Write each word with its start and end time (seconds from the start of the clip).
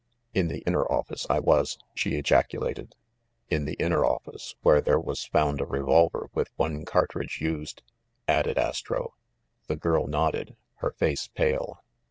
"In 0.33 0.47
the 0.47 0.61
inner 0.65 0.83
office, 0.91 1.27
I 1.29 1.37
was," 1.39 1.77
she 1.93 2.15
ejaculated. 2.17 2.95
"In 3.51 3.65
the 3.65 3.75
inner 3.75 4.03
office, 4.03 4.55
where 4.63 4.81
there 4.81 4.99
was 4.99 5.25
found 5.25 5.61
a 5.61 5.65
re 5.67 5.79
Solver 5.81 6.27
with 6.33 6.49
one 6.55 6.85
cartridge 6.85 7.39
used," 7.39 7.83
added 8.27 8.57
Astro. 8.57 9.13
iThe 9.69 9.79
girl 9.79 10.07
nodded, 10.07 10.55
her 10.77 10.89
face 10.89 11.27
pale. 11.27 11.83